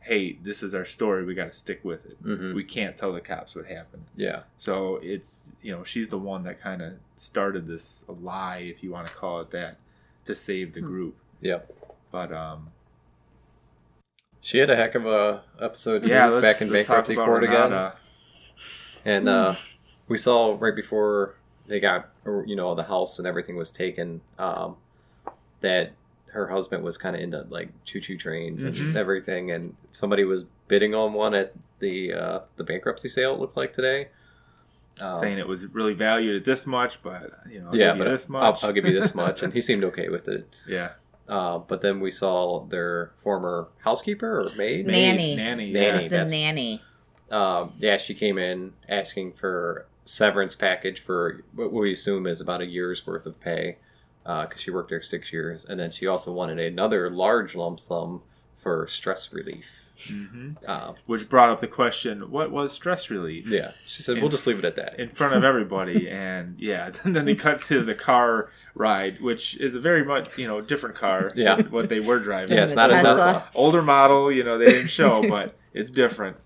"Hey, 0.00 0.38
this 0.42 0.62
is 0.62 0.74
our 0.74 0.84
story. 0.84 1.24
We 1.24 1.34
got 1.34 1.52
to 1.52 1.56
stick 1.56 1.84
with 1.84 2.06
it. 2.06 2.22
Mhm. 2.24 2.54
We 2.54 2.64
can't 2.64 2.96
tell 2.96 3.12
the 3.12 3.20
cops 3.20 3.54
what 3.54 3.66
happened." 3.66 4.04
yeah, 4.16 4.42
So 4.56 4.96
it's 5.02 5.52
you 5.62 5.70
know 5.70 5.84
she's 5.84 6.08
the 6.08 6.18
one 6.18 6.42
that 6.44 6.60
kind 6.60 6.82
of 6.82 6.94
started 7.16 7.66
this 7.68 8.04
lie, 8.08 8.58
if 8.58 8.82
you 8.82 8.90
want 8.90 9.06
to 9.06 9.12
call 9.14 9.40
it 9.42 9.50
that, 9.50 9.76
to 10.24 10.34
save 10.34 10.72
the 10.72 10.80
Hmm. 10.80 10.86
group. 10.86 11.16
yeah. 11.40 11.60
But 12.10 12.32
um, 12.32 12.70
She 14.40 14.58
had 14.58 14.70
a 14.70 14.76
heck 14.76 14.94
of 14.94 15.04
a 15.06 15.42
episode 15.60 16.02
too, 16.04 16.08
yeah, 16.08 16.26
let's, 16.26 16.42
back 16.42 16.62
in 16.62 16.70
let's 16.72 16.86
talk 16.88 16.96
bankruptcy 17.06 17.12
about 17.14 17.26
court 17.26 17.44
again. 17.44 17.92
And 19.04 19.28
uh, 19.28 19.54
we 20.10 20.18
saw 20.18 20.56
right 20.58 20.74
before 20.76 21.36
they 21.68 21.80
got, 21.80 22.10
you 22.46 22.56
know, 22.56 22.74
the 22.74 22.82
house 22.82 23.18
and 23.18 23.26
everything 23.26 23.56
was 23.56 23.70
taken, 23.72 24.20
um, 24.38 24.76
that 25.60 25.92
her 26.32 26.48
husband 26.48 26.82
was 26.84 26.98
kind 26.98 27.16
of 27.16 27.22
into 27.22 27.46
like 27.48 27.68
choo-choo 27.84 28.16
trains 28.18 28.62
and 28.62 28.74
Mhm. 28.74 28.96
everything, 28.96 29.50
and 29.50 29.74
somebody 29.90 30.24
was 30.24 30.44
bidding 30.68 30.94
on 30.94 31.12
one 31.12 31.34
at 31.34 31.52
the 31.78 32.12
uh, 32.12 32.40
the 32.56 32.64
bankruptcy 32.64 33.08
sale. 33.08 33.34
It 33.34 33.40
looked 33.40 33.56
like 33.56 33.72
today. 33.72 34.08
Um, 35.00 35.14
saying 35.18 35.38
it 35.38 35.46
was 35.48 35.66
really 35.68 35.94
valued 35.94 36.36
at 36.36 36.44
this 36.44 36.66
much, 36.66 37.02
but 37.02 37.32
you 37.48 37.60
know, 37.60 37.68
I'll 37.68 37.76
yeah, 37.76 37.86
give 37.92 37.96
you 37.98 38.04
but 38.04 38.10
this 38.10 38.26
I'll, 38.26 38.32
much. 38.32 38.64
I'll 38.64 38.72
give 38.72 38.84
you 38.84 39.00
this 39.00 39.14
much, 39.14 39.42
and 39.44 39.52
he 39.52 39.62
seemed 39.62 39.82
okay 39.84 40.08
with 40.08 40.28
it. 40.28 40.46
yeah, 40.68 40.90
Uh, 41.28 41.58
but 41.58 41.80
then 41.80 42.00
we 42.00 42.10
saw 42.10 42.64
their 42.66 43.12
former 43.22 43.68
housekeeper 43.78 44.40
or 44.40 44.50
maid. 44.56 44.86
Nanny. 44.86 45.36
nanny, 45.36 45.72
Nanny. 45.72 45.72
yeah. 45.72 45.96
the 46.02 46.08
that's- 46.08 46.30
nanny. 46.30 46.82
um, 47.30 47.72
yeah, 47.78 47.96
she 47.96 48.12
came 48.14 48.36
in 48.36 48.72
asking 48.88 49.32
for 49.32 49.86
severance 50.14 50.54
package 50.56 51.00
for 51.00 51.44
what 51.54 51.72
we 51.72 51.92
assume 51.92 52.26
is 52.26 52.40
about 52.40 52.60
a 52.60 52.66
year's 52.66 53.06
worth 53.06 53.26
of 53.26 53.40
pay 53.40 53.78
because 54.24 54.60
she 54.60 54.70
worked 54.70 54.90
there 54.90 55.02
six 55.02 55.32
years, 55.32 55.64
and 55.64 55.80
then 55.80 55.90
she 55.90 56.06
also 56.06 56.32
wanted 56.32 56.58
another 56.58 57.10
large 57.10 57.54
lump 57.54 57.80
sum 57.80 58.22
for 58.58 58.86
stress 58.86 59.32
relief. 59.32 59.66
hmm 60.08 60.52
Uh, 60.68 60.92
Which 61.06 61.28
brought 61.28 61.48
up 61.48 61.60
the 61.60 61.66
question: 61.66 62.30
What 62.30 62.50
was 62.50 62.72
stress 62.72 63.10
relief? 63.10 63.48
yeah, 63.48 63.72
she 63.86 64.02
said 64.02 64.16
In- 64.16 64.22
we'll 64.22 64.30
just 64.30 64.46
leave 64.46 64.58
it 64.58 64.64
at 64.64 64.76
that. 64.76 64.98
in 65.00 65.08
front 65.08 65.34
of 65.34 65.42
everybody 65.44 66.08
and 66.26 66.58
yeah 66.60 66.90
and 67.04 67.14
then 67.16 67.24
they 67.24 67.34
cut 67.34 67.60
to 67.62 67.82
the 67.82 67.94
car 67.94 68.50
ride 68.74 69.20
which 69.20 69.56
is 69.56 69.74
a 69.74 69.80
very 69.80 70.04
much 70.04 70.38
you 70.38 70.46
know 70.46 70.60
different 70.60 70.94
car 70.96 71.32
Yeah. 71.34 71.56
than 71.56 71.70
what 71.72 71.88
they 71.88 71.98
were 72.00 72.20
driving 72.20 72.56
yeah, 72.56 72.62
it's 72.64 72.72
the 72.72 72.76
not 72.82 72.90
a 72.90 72.94
Tesla. 72.94 73.10
Tesla. 73.16 73.48
older 73.54 73.82
model 73.82 74.30
you 74.30 74.44
know 74.44 74.58
they 74.58 74.66
didn't 74.66 74.88
show 74.90 75.28
but 75.36 75.58
it's 75.74 75.90
different 75.90 76.36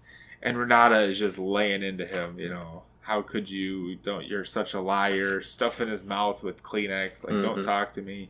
and 0.42 0.56
renata 0.56 1.00
is 1.00 1.18
just 1.18 1.38
laying 1.38 1.82
into 1.82 2.06
him 2.06 2.38
you 2.38 2.48
know 2.48 2.82
how 3.04 3.22
could 3.22 3.48
you 3.50 3.94
don't 3.96 4.26
you're 4.26 4.44
such 4.44 4.74
a 4.74 4.80
liar 4.80 5.40
stuff 5.40 5.80
in 5.80 5.88
his 5.88 6.04
mouth 6.04 6.42
with 6.42 6.62
kleenex 6.62 7.22
like 7.24 7.40
don't 7.42 7.58
Mhm. 7.60 7.64
talk 7.64 7.92
to 7.92 8.02
me 8.02 8.28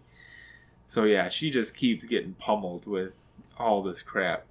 so 0.86 1.04
yeah 1.04 1.28
she 1.28 1.50
just 1.50 1.76
keeps 1.76 2.04
getting 2.04 2.34
pummeled 2.34 2.86
with 2.86 3.28
all 3.58 3.82
this 3.82 4.02
crap 4.02 4.44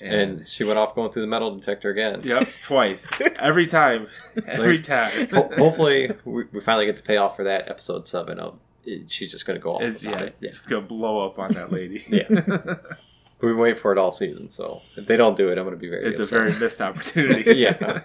And 0.00 0.46
she 0.46 0.62
went 0.62 0.78
off 0.78 0.94
going 0.94 1.10
through 1.10 1.22
the 1.22 1.28
metal 1.28 1.50
detector 1.56 1.90
again. 1.90 2.20
Yep, 2.22 2.46
twice. 2.62 3.08
Every 3.40 3.66
time. 3.66 4.06
Every 4.46 4.76
Like- 4.76 4.84
time. 4.86 5.28
Ho- 5.32 5.50
hopefully, 5.56 6.12
we, 6.24 6.44
we 6.52 6.60
finally 6.60 6.86
get 6.86 6.94
the 6.94 7.02
payoff 7.02 7.34
for 7.34 7.42
that 7.44 7.68
episode 7.68 8.06
seven. 8.06 8.38
Of 8.38 8.56
it, 8.84 9.10
she's 9.10 9.32
just 9.32 9.46
going 9.46 9.58
to 9.58 9.62
go 9.62 9.70
off. 9.72 9.82
It's, 9.82 10.00
yeah, 10.00 10.28
just 10.40 10.68
gonna 10.68 10.82
blow 10.86 11.26
up 11.26 11.40
on 11.40 11.52
that 11.54 11.72
lady. 11.72 12.04
Yeah. 12.08 12.28
We've 13.40 13.52
been 13.52 13.58
waiting 13.58 13.80
for 13.80 13.90
it 13.90 13.98
all 13.98 14.12
season, 14.12 14.48
so 14.50 14.80
if 14.96 15.06
they 15.06 15.16
don't 15.16 15.36
do 15.36 15.48
it, 15.50 15.58
I'm 15.58 15.64
going 15.64 15.74
to 15.74 15.80
be 15.80 15.88
very. 15.88 16.04
it's 16.06 16.20
a 16.20 16.24
very 16.26 16.56
missed 16.60 16.80
opportunity. 16.88 17.54
Yeah. 17.58 18.02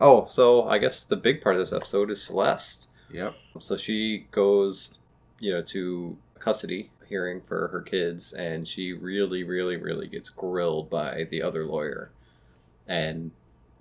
Oh, 0.00 0.26
so 0.28 0.68
I 0.68 0.78
guess 0.78 1.04
the 1.04 1.16
big 1.16 1.42
part 1.42 1.56
of 1.56 1.60
this 1.60 1.72
episode 1.72 2.10
is 2.10 2.22
Celeste. 2.22 2.86
Yep. 3.12 3.34
So 3.58 3.76
she 3.76 4.26
goes, 4.30 5.00
you 5.38 5.52
know, 5.52 5.62
to 5.62 6.16
custody 6.38 6.90
hearing 7.06 7.40
for 7.46 7.68
her 7.68 7.80
kids, 7.82 8.32
and 8.32 8.66
she 8.66 8.92
really, 8.92 9.42
really, 9.42 9.76
really 9.76 10.06
gets 10.06 10.30
grilled 10.30 10.88
by 10.88 11.24
the 11.30 11.42
other 11.42 11.66
lawyer. 11.66 12.10
And 12.86 13.32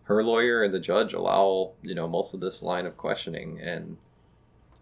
her 0.05 0.23
lawyer 0.23 0.63
and 0.63 0.73
the 0.73 0.79
judge 0.79 1.13
allow, 1.13 1.71
you 1.83 1.93
know, 1.95 2.07
most 2.07 2.33
of 2.33 2.39
this 2.39 2.63
line 2.63 2.85
of 2.87 2.97
questioning. 2.97 3.59
And 3.61 3.97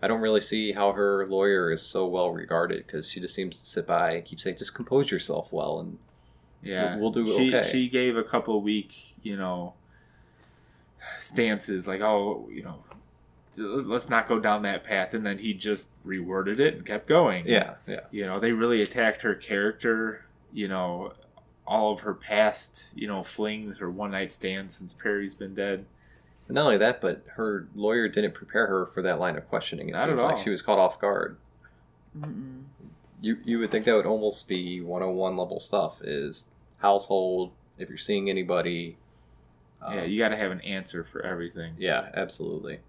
I 0.01 0.07
don't 0.07 0.21
really 0.21 0.41
see 0.41 0.71
how 0.71 0.93
her 0.93 1.27
lawyer 1.27 1.71
is 1.71 1.81
so 1.81 2.07
well 2.07 2.31
regarded 2.31 2.85
because 2.87 3.09
she 3.11 3.19
just 3.19 3.35
seems 3.35 3.59
to 3.59 3.65
sit 3.65 3.85
by 3.85 4.11
and 4.11 4.25
keep 4.25 4.39
saying, 4.39 4.57
just 4.57 4.73
compose 4.73 5.11
yourself 5.11 5.51
well. 5.51 5.79
And 5.79 5.97
Yeah, 6.63 6.95
We'll- 6.95 7.11
we'll 7.11 7.25
do 7.25 7.33
She 7.37 7.53
okay. 7.53 7.67
she 7.69 7.89
gave 7.89 8.15
a 8.17 8.23
couple 8.23 8.59
week, 8.61 9.13
you 9.21 9.35
know, 9.37 9.73
stances 11.19 11.87
like, 11.87 12.01
oh, 12.01 12.47
you 12.51 12.63
know, 12.63 12.83
let's 13.57 14.09
not 14.09 14.27
go 14.27 14.39
down 14.39 14.61
that 14.63 14.83
path, 14.83 15.13
and 15.13 15.25
then 15.25 15.39
he 15.39 15.53
just 15.53 15.89
reworded 16.05 16.59
it 16.59 16.75
and 16.75 16.85
kept 16.85 17.07
going. 17.07 17.47
yeah, 17.47 17.75
yeah. 17.87 18.01
you 18.11 18.25
know, 18.25 18.39
they 18.39 18.51
really 18.51 18.81
attacked 18.81 19.23
her 19.23 19.35
character. 19.35 20.25
You 20.53 20.67
know, 20.67 21.13
all 21.65 21.91
of 21.93 22.01
her 22.01 22.13
past, 22.13 22.87
you 22.95 23.07
know, 23.07 23.23
flings, 23.23 23.77
her 23.77 23.89
one 23.89 24.11
night 24.11 24.31
stands 24.31 24.75
since 24.75 24.93
Perry's 24.93 25.35
been 25.35 25.53
dead. 25.53 25.85
And 26.47 26.55
not 26.55 26.65
only 26.65 26.77
that, 26.77 27.01
but 27.01 27.23
her 27.35 27.67
lawyer 27.75 28.07
didn't 28.07 28.33
prepare 28.33 28.67
her 28.67 28.85
for 28.85 29.01
that 29.01 29.19
line 29.19 29.35
of 29.35 29.47
questioning. 29.49 29.89
It 29.89 29.95
Not 29.95 30.09
at 30.09 30.09
seems 30.09 30.23
like 30.23 30.37
she 30.37 30.49
was 30.49 30.61
caught 30.61 30.79
off 30.79 30.99
guard. 30.99 31.37
Mm-mm. 32.17 32.63
you 33.21 33.37
you 33.43 33.59
would 33.59 33.69
think 33.69 33.85
that 33.85 33.95
would 33.95 34.05
almost 34.05 34.47
be 34.47 34.81
101 34.81 35.37
level 35.37 35.59
stuff 35.59 36.01
is 36.01 36.49
household 36.79 37.51
if 37.77 37.89
you're 37.89 37.97
seeing 37.97 38.27
anybody 38.27 38.97
um, 39.81 39.93
yeah, 39.93 40.03
you 40.03 40.17
got 40.17 40.29
to 40.29 40.37
have 40.37 40.51
an 40.51 40.61
answer 40.61 41.03
for 41.03 41.21
everything. 41.21 41.73
yeah 41.77 42.09
absolutely 42.15 42.79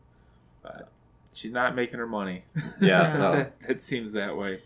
But 0.62 0.88
she's 1.33 1.52
not 1.52 1.75
making 1.76 1.99
her 1.99 2.07
money. 2.07 2.45
yeah 2.80 3.16
No. 3.16 3.47
it 3.68 3.83
seems 3.83 4.12
that 4.12 4.37
way. 4.37 4.62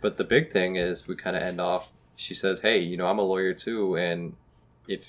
but 0.00 0.16
the 0.16 0.24
big 0.24 0.52
thing 0.52 0.76
is 0.76 1.06
we 1.08 1.16
kind 1.16 1.36
of 1.36 1.42
end 1.42 1.60
off 1.60 1.92
she 2.14 2.34
says 2.34 2.60
hey 2.60 2.78
you 2.78 2.96
know 2.96 3.06
i'm 3.08 3.18
a 3.18 3.22
lawyer 3.22 3.52
too 3.52 3.96
and 3.96 4.34
if 4.88 5.00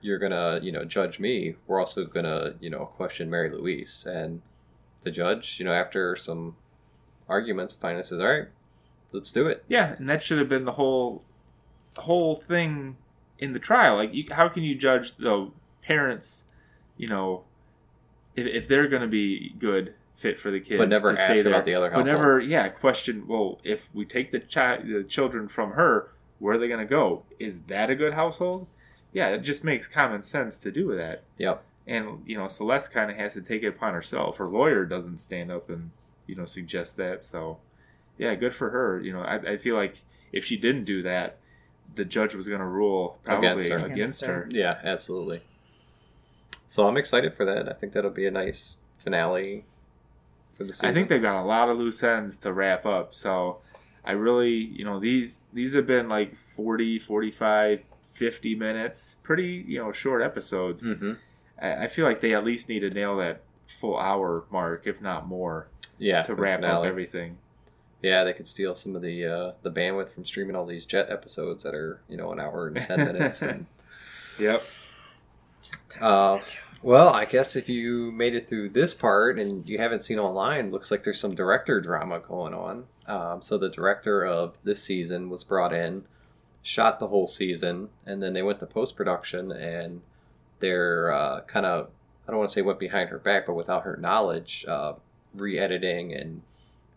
you're 0.00 0.18
gonna 0.18 0.60
you 0.62 0.70
know 0.70 0.84
judge 0.84 1.18
me 1.18 1.56
we're 1.66 1.80
also 1.80 2.04
gonna 2.04 2.54
you 2.60 2.68
know 2.70 2.86
question 2.86 3.28
mary 3.30 3.50
louise 3.50 4.06
and 4.08 4.42
the 5.02 5.10
judge 5.10 5.56
you 5.58 5.64
know 5.64 5.72
after 5.72 6.14
some 6.16 6.54
arguments 7.28 7.74
finally 7.74 8.04
says 8.04 8.20
all 8.20 8.26
right 8.28 8.48
let's 9.12 9.32
do 9.32 9.46
it 9.48 9.64
Yeah, 9.68 9.94
and 9.98 10.08
that 10.08 10.22
should 10.22 10.38
have 10.38 10.48
been 10.48 10.64
the 10.64 10.72
whole 10.72 11.22
whole 11.98 12.34
thing 12.34 12.96
in 13.38 13.52
the 13.52 13.58
trial. 13.58 13.96
Like, 13.96 14.14
you, 14.14 14.24
how 14.30 14.48
can 14.48 14.62
you 14.62 14.74
judge 14.74 15.14
the 15.16 15.50
parents? 15.82 16.44
You 16.96 17.08
know, 17.08 17.44
if, 18.36 18.46
if 18.46 18.68
they're 18.68 18.88
going 18.88 19.02
to 19.02 19.08
be 19.08 19.54
good 19.58 19.94
fit 20.14 20.40
for 20.40 20.50
the 20.50 20.60
kids, 20.60 20.78
but 20.78 20.88
never 20.88 21.10
to 21.10 21.16
stay 21.16 21.24
ask 21.26 21.42
there, 21.42 21.52
about 21.52 21.64
the 21.64 21.74
other 21.74 21.90
household. 21.90 22.06
but 22.06 22.12
never, 22.12 22.40
yeah, 22.40 22.68
question. 22.68 23.26
Well, 23.26 23.60
if 23.64 23.88
we 23.94 24.04
take 24.04 24.30
the 24.30 24.38
child, 24.38 24.86
the 24.86 25.02
children 25.02 25.48
from 25.48 25.72
her, 25.72 26.12
where 26.38 26.54
are 26.54 26.58
they 26.58 26.68
going 26.68 26.80
to 26.80 26.86
go? 26.86 27.24
Is 27.38 27.62
that 27.62 27.90
a 27.90 27.94
good 27.94 28.14
household? 28.14 28.66
Yeah, 29.12 29.28
it 29.28 29.40
just 29.42 29.62
makes 29.64 29.86
common 29.88 30.22
sense 30.22 30.58
to 30.58 30.70
do 30.70 30.94
that. 30.96 31.22
yep 31.36 31.62
And 31.86 32.22
you 32.26 32.36
know, 32.38 32.48
Celeste 32.48 32.92
kind 32.92 33.10
of 33.10 33.16
has 33.16 33.34
to 33.34 33.42
take 33.42 33.62
it 33.62 33.68
upon 33.68 33.92
herself. 33.94 34.38
Her 34.38 34.48
lawyer 34.48 34.84
doesn't 34.84 35.18
stand 35.18 35.50
up 35.50 35.68
and 35.68 35.90
you 36.26 36.34
know 36.34 36.44
suggest 36.46 36.96
that. 36.96 37.22
So, 37.22 37.58
yeah, 38.16 38.34
good 38.36 38.54
for 38.54 38.70
her. 38.70 39.00
You 39.00 39.12
know, 39.12 39.20
I, 39.22 39.52
I 39.52 39.56
feel 39.56 39.74
like 39.76 39.98
if 40.32 40.44
she 40.44 40.56
didn't 40.56 40.84
do 40.84 41.02
that, 41.02 41.38
the 41.94 42.04
judge 42.04 42.34
was 42.34 42.48
going 42.48 42.60
to 42.60 42.66
rule 42.66 43.18
probably 43.24 43.48
Against 43.48 43.66
against 43.66 43.72
her. 43.72 43.78
her. 43.78 43.86
Against 43.92 44.24
her. 44.24 44.48
Yeah, 44.50 44.78
absolutely. 44.82 45.42
So 46.72 46.88
I'm 46.88 46.96
excited 46.96 47.34
for 47.34 47.44
that. 47.44 47.68
I 47.68 47.74
think 47.74 47.92
that'll 47.92 48.10
be 48.10 48.24
a 48.24 48.30
nice 48.30 48.78
finale 49.04 49.66
for 50.56 50.64
the 50.64 50.72
season. 50.72 50.88
I 50.88 50.94
think 50.94 51.10
they've 51.10 51.20
got 51.20 51.38
a 51.38 51.44
lot 51.44 51.68
of 51.68 51.76
loose 51.76 52.02
ends 52.02 52.38
to 52.38 52.50
wrap 52.50 52.86
up. 52.86 53.14
So, 53.14 53.58
I 54.06 54.12
really, 54.12 54.52
you 54.54 54.82
know, 54.82 54.98
these 54.98 55.42
these 55.52 55.74
have 55.74 55.86
been 55.86 56.08
like 56.08 56.34
40, 56.34 56.98
45, 56.98 57.82
50 58.06 58.54
minutes, 58.54 59.18
pretty 59.22 59.62
you 59.68 59.80
know 59.80 59.92
short 59.92 60.22
episodes. 60.22 60.86
hmm 60.86 61.12
I, 61.60 61.84
I 61.84 61.86
feel 61.88 62.06
like 62.06 62.22
they 62.22 62.34
at 62.34 62.42
least 62.42 62.70
need 62.70 62.80
to 62.80 62.88
nail 62.88 63.18
that 63.18 63.42
full 63.66 63.98
hour 63.98 64.44
mark, 64.50 64.86
if 64.86 65.02
not 65.02 65.26
more, 65.26 65.68
Yeah, 65.98 66.22
to 66.22 66.34
wrap 66.34 66.62
up 66.62 66.86
everything. 66.86 67.36
Yeah, 68.00 68.24
they 68.24 68.32
could 68.32 68.48
steal 68.48 68.74
some 68.74 68.96
of 68.96 69.02
the 69.02 69.26
uh, 69.26 69.52
the 69.60 69.70
bandwidth 69.70 70.14
from 70.14 70.24
streaming 70.24 70.56
all 70.56 70.64
these 70.64 70.86
Jet 70.86 71.10
episodes 71.10 71.64
that 71.64 71.74
are 71.74 72.00
you 72.08 72.16
know 72.16 72.32
an 72.32 72.40
hour 72.40 72.68
and 72.68 72.76
ten 72.76 72.98
minutes. 72.98 73.42
And, 73.52 73.66
Yep. 74.38 74.62
Uh, 76.00 76.38
well, 76.82 77.10
I 77.10 77.24
guess 77.24 77.54
if 77.56 77.68
you 77.68 78.10
made 78.12 78.34
it 78.34 78.48
through 78.48 78.70
this 78.70 78.94
part 78.94 79.38
and 79.38 79.68
you 79.68 79.78
haven't 79.78 80.00
seen 80.00 80.18
online, 80.18 80.70
looks 80.70 80.90
like 80.90 81.04
there's 81.04 81.20
some 81.20 81.34
director 81.34 81.80
drama 81.80 82.20
going 82.20 82.54
on. 82.54 82.84
Um, 83.06 83.42
so 83.42 83.58
the 83.58 83.68
director 83.68 84.24
of 84.24 84.58
this 84.64 84.82
season 84.82 85.30
was 85.30 85.44
brought 85.44 85.72
in, 85.72 86.04
shot 86.62 86.98
the 86.98 87.08
whole 87.08 87.26
season, 87.26 87.88
and 88.06 88.22
then 88.22 88.32
they 88.32 88.42
went 88.42 88.58
to 88.60 88.66
post 88.66 88.96
production 88.96 89.52
and 89.52 90.00
they're 90.60 91.12
uh, 91.12 91.40
kind 91.42 91.66
of 91.66 91.88
I 92.26 92.30
don't 92.30 92.38
want 92.38 92.50
to 92.50 92.54
say 92.54 92.62
went 92.62 92.78
behind 92.78 93.10
her 93.10 93.18
back, 93.18 93.46
but 93.46 93.54
without 93.54 93.82
her 93.82 93.96
knowledge, 93.96 94.64
uh, 94.68 94.94
re-editing 95.34 96.14
and 96.14 96.42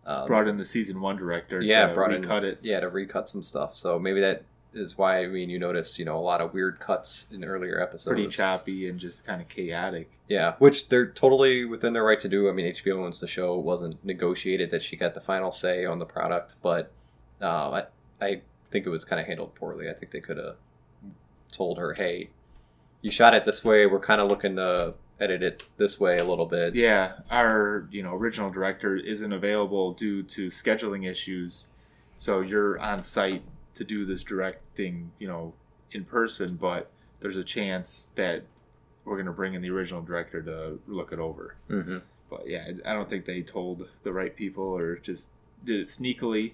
um, 0.06 0.28
brought 0.28 0.48
in 0.48 0.58
the 0.58 0.66
season 0.66 1.02
one 1.02 1.18
director 1.18 1.62
yeah, 1.62 1.88
to 1.88 1.94
brought 1.94 2.14
in 2.14 2.22
recut 2.22 2.44
it. 2.44 2.60
Yeah, 2.62 2.80
to 2.80 2.90
recut 2.90 3.28
some 3.28 3.42
stuff. 3.42 3.76
So 3.76 3.98
maybe 3.98 4.22
that 4.22 4.44
is 4.76 4.98
why 4.98 5.24
I 5.24 5.28
mean 5.28 5.50
you 5.50 5.58
notice 5.58 5.98
you 5.98 6.06
know 6.06 6.18
a 6.18 6.20
lot 6.20 6.42
of 6.42 6.54
weird 6.54 6.80
cuts 6.80 7.28
in 7.32 7.44
earlier 7.44 7.82
episodes. 7.82 8.14
Pretty 8.14 8.28
choppy 8.28 8.88
and 8.90 9.00
just 9.00 9.26
kind 9.26 9.42
of 9.42 9.48
chaotic. 9.48 10.12
Yeah, 10.28 10.56
which 10.60 10.90
they're 10.90 11.08
totally 11.08 11.66
within 11.66 11.94
their 11.94 12.04
right 12.04 12.20
to 12.20 12.30
do. 12.30 12.50
I 12.50 12.52
mean, 12.52 12.74
HBO 12.74 13.04
owns 13.06 13.20
the 13.20 13.28
show. 13.28 13.58
It 13.58 13.64
wasn't 13.64 14.04
negotiated 14.04 14.72
that 14.72 14.84
she 14.84 14.96
got 14.96 15.14
the 15.14 15.22
final 15.22 15.52
say 15.52 15.86
on 15.86 16.00
the 16.00 16.06
product, 16.06 16.56
but 16.62 16.92
uh, 17.42 17.72
I 17.72 17.84
I 18.22 18.42
think 18.72 18.86
it 18.86 18.90
was 18.90 19.06
kind 19.06 19.20
of 19.20 19.28
handled 19.28 19.56
poorly. 19.56 19.90
I 19.90 19.94
think 19.94 20.12
they 20.12 20.20
could 20.20 20.38
have 20.38 20.56
told 21.52 21.78
her, 21.78 21.94
"Hey, 21.94 22.30
you 23.02 23.12
shot 23.12 23.34
it 23.34 23.46
this 23.46 23.64
way. 23.64 23.86
We're 23.86 24.00
kind 24.00 24.20
of 24.20 24.30
looking 24.30 24.58
to 24.58 24.96
edit 25.20 25.42
it 25.42 25.64
this 25.78 26.00
way 26.00 26.18
a 26.18 26.26
little 26.26 26.46
bit." 26.46 26.76
Yeah, 26.76 27.14
our 27.30 27.88
you 27.92 28.04
know 28.04 28.14
original 28.14 28.50
director 28.50 28.96
isn't 28.98 29.32
available 29.32 29.94
due 29.94 30.24
to 30.24 30.48
scheduling 30.48 31.10
issues, 31.10 31.70
so 32.16 32.42
you're 32.42 32.80
on 32.80 33.02
site 33.02 33.44
to 33.76 33.84
do 33.84 34.06
this 34.06 34.24
directing, 34.24 35.12
you 35.20 35.28
know, 35.28 35.54
in 35.92 36.04
person. 36.06 36.56
But 36.56 36.90
there's 37.20 37.38
a 37.38 37.44
chance 37.44 38.10
that 38.16 38.44
we're 39.04 39.18
gonna 39.18 39.32
bring 39.32 39.54
in 39.54 39.62
the 39.62 39.70
original 39.70 40.02
director 40.02 40.42
to 40.42 40.80
look 40.88 41.12
it 41.12 41.20
over. 41.20 41.56
hmm 41.68 41.98
But 42.30 42.48
yeah, 42.48 42.68
I 42.86 42.94
don't 42.94 43.10
think 43.10 43.26
they 43.26 43.42
told 43.42 43.88
the 44.04 44.12
right 44.12 44.36
people 44.36 44.64
or 44.64 44.96
just 44.98 45.30
did 45.64 45.80
it 45.80 45.88
sneakily. 45.88 46.54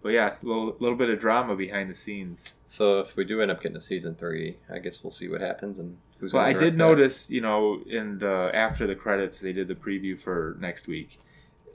But 0.00 0.10
yeah, 0.10 0.34
a 0.40 0.46
little, 0.46 0.76
little 0.78 0.96
bit 0.96 1.10
of 1.10 1.18
drama 1.18 1.56
behind 1.56 1.90
the 1.90 1.94
scenes. 1.94 2.52
So 2.68 3.00
if 3.00 3.16
we 3.16 3.24
do 3.24 3.42
end 3.42 3.50
up 3.50 3.60
getting 3.60 3.76
a 3.76 3.80
season 3.80 4.14
three, 4.14 4.56
I 4.72 4.78
guess 4.78 5.02
we'll 5.02 5.10
see 5.10 5.28
what 5.28 5.40
happens 5.40 5.80
and 5.80 5.96
who's. 6.20 6.32
Well, 6.32 6.44
I 6.44 6.52
did 6.52 6.74
that. 6.74 6.78
notice, 6.78 7.28
you 7.30 7.40
know, 7.40 7.82
in 7.84 8.18
the 8.20 8.50
after 8.54 8.86
the 8.86 8.94
credits, 8.94 9.40
they 9.40 9.52
did 9.52 9.66
the 9.66 9.74
preview 9.74 10.18
for 10.18 10.56
next 10.60 10.86
week. 10.86 11.18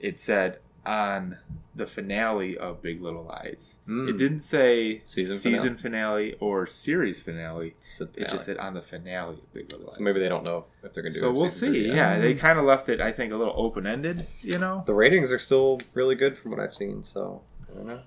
It 0.00 0.18
said 0.18 0.58
on 0.86 1.38
the 1.76 1.86
finale 1.86 2.56
of 2.56 2.80
Big 2.82 3.02
Little 3.02 3.24
Lies. 3.24 3.78
Mm, 3.88 4.08
It 4.08 4.16
didn't 4.16 4.38
say 4.40 5.02
Season 5.06 5.38
season, 5.38 5.76
finale. 5.76 6.36
or 6.38 6.66
series 6.68 7.20
finale. 7.20 7.74
it's 7.84 7.98
the 7.98 8.08
It 8.14 8.28
just 8.28 8.44
said 8.46 8.58
on 8.58 8.74
the 8.74 8.82
finale 8.82 9.34
of 9.34 9.52
Big 9.52 9.72
Little 9.72 9.86
Lies. 9.88 9.96
So 9.96 10.04
maybe 10.04 10.20
they 10.20 10.28
don't 10.28 10.44
know 10.44 10.66
if 10.84 10.92
they're 10.92 11.02
gonna 11.02 11.12
do. 11.14 11.18
So 11.20 11.28
a 11.30 11.32
we'll 11.32 11.48
see. 11.48 11.66
three 11.66 11.88
Yeah, 11.88 12.14
yet. 12.14 12.20
they 12.20 12.34
kind 12.34 12.58
of 12.60 12.64
left 12.64 12.88
it, 12.88 13.00
I 13.00 13.10
think, 13.12 13.32
a 13.32 13.36
little 13.36 13.54
open 13.56 13.86
ended. 13.86 14.26
You 14.42 14.58
know. 14.58 14.84
The 14.86 14.94
ratings 14.94 15.32
are 15.32 15.38
still 15.38 15.80
really 15.94 16.14
good 16.14 16.38
from 16.38 16.52
what 16.52 16.60
I've 16.60 16.74
seen. 16.74 17.02
So 17.02 17.42
I 17.70 17.74
don't 17.76 17.86
know. 17.86 18.00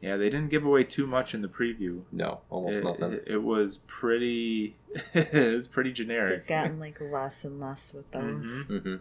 Yeah, 0.00 0.16
they 0.16 0.30
didn't 0.30 0.48
give 0.50 0.64
away 0.64 0.82
too 0.82 1.06
much 1.06 1.32
in 1.32 1.42
the 1.42 1.48
preview. 1.48 2.00
No, 2.10 2.40
almost 2.50 2.80
It, 2.80 2.84
nothing. 2.84 3.12
it, 3.12 3.22
it 3.24 3.42
was 3.44 3.76
pretty. 3.86 4.74
it 5.14 5.54
was 5.54 5.68
pretty 5.68 5.92
generic. 5.92 6.40
They've 6.40 6.58
gotten 6.58 6.80
like 6.80 7.00
less 7.00 7.44
and 7.44 7.60
less 7.60 7.94
with 7.94 8.10
those. 8.10 8.64
Mhm. 8.64 8.82
hmm 8.82 8.94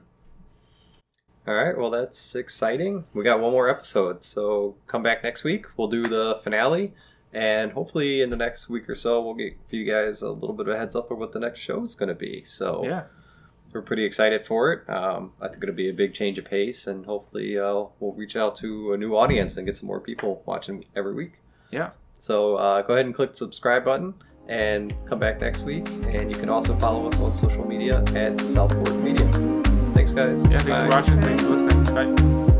All 1.47 1.55
right, 1.55 1.75
well 1.77 1.89
that's 1.89 2.35
exciting. 2.35 3.03
We 3.13 3.23
got 3.23 3.39
one 3.39 3.51
more 3.51 3.67
episode, 3.69 4.23
so 4.23 4.75
come 4.87 5.01
back 5.01 5.23
next 5.23 5.43
week. 5.43 5.65
We'll 5.75 5.87
do 5.87 6.03
the 6.03 6.39
finale, 6.43 6.93
and 7.33 7.71
hopefully 7.71 8.21
in 8.21 8.29
the 8.29 8.35
next 8.37 8.69
week 8.69 8.87
or 8.87 8.93
so, 8.95 9.21
we'll 9.23 9.33
get 9.33 9.57
for 9.69 9.75
you 9.75 9.91
guys 9.91 10.21
a 10.21 10.29
little 10.29 10.55
bit 10.55 10.67
of 10.67 10.75
a 10.75 10.77
heads 10.77 10.95
up 10.95 11.09
of 11.09 11.17
what 11.17 11.31
the 11.33 11.39
next 11.39 11.59
show 11.59 11.83
is 11.83 11.95
going 11.95 12.09
to 12.09 12.15
be. 12.15 12.43
So 12.45 12.83
Yeah. 12.85 13.03
we're 13.73 13.81
pretty 13.81 14.05
excited 14.05 14.45
for 14.45 14.71
it. 14.71 14.87
Um, 14.89 15.33
I 15.41 15.47
think 15.47 15.63
it'll 15.63 15.73
be 15.73 15.89
a 15.89 15.93
big 15.93 16.13
change 16.13 16.37
of 16.37 16.45
pace, 16.45 16.85
and 16.85 17.05
hopefully 17.07 17.57
uh, 17.57 17.85
we'll 17.99 18.13
reach 18.13 18.35
out 18.35 18.55
to 18.57 18.93
a 18.93 18.97
new 18.97 19.15
audience 19.17 19.57
and 19.57 19.65
get 19.65 19.75
some 19.75 19.87
more 19.87 19.99
people 19.99 20.43
watching 20.45 20.83
every 20.95 21.15
week. 21.15 21.33
Yeah. 21.71 21.89
So 22.19 22.57
uh, 22.57 22.83
go 22.83 22.93
ahead 22.93 23.07
and 23.07 23.15
click 23.15 23.31
the 23.31 23.37
subscribe 23.37 23.83
button 23.83 24.13
and 24.47 24.93
come 25.09 25.17
back 25.17 25.39
next 25.41 25.63
week. 25.63 25.89
And 25.89 26.29
you 26.31 26.39
can 26.39 26.49
also 26.49 26.77
follow 26.77 27.07
us 27.07 27.19
on 27.19 27.31
social 27.31 27.65
media 27.67 28.03
at 28.15 28.39
Southport 28.41 28.93
Media. 28.97 29.70
Thanks, 30.11 30.41
guys. 30.41 30.51
Yeah. 30.51 30.57
Thanks 30.59 30.81
Bye. 30.81 30.89
for 30.89 30.89
watching. 30.89 31.21
Thanks 31.21 31.43
for 31.43 31.49
listening. 31.49 32.45
Bye. 32.45 32.50